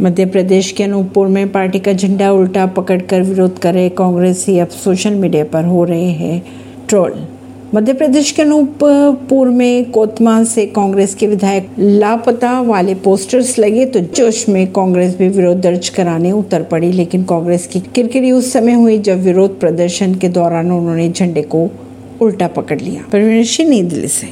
[0.00, 4.68] मध्य प्रदेश के अनूपपुर में पार्टी का झंडा उल्टा पकड़कर विरोध कर रहे कांग्रेसी अब
[4.68, 6.42] सोशल मीडिया पर हो रहे हैं
[6.88, 7.14] ट्रोल।
[7.74, 14.00] मध्य प्रदेश के अनूपपुर में कोतमा से कांग्रेस के विधायक लापता वाले पोस्टर्स लगे तो
[14.00, 18.72] जोश में कांग्रेस भी विरोध दर्ज कराने उतर पड़ी, लेकिन कांग्रेस की किरकिरी उस समय
[18.72, 21.68] हुई जब विरोध प्रदर्शन के दौरान उन्होंने झंडे को
[22.22, 24.24] उल्टा पकड़ लिया। परवीन सिंह, नई दिल्ली से।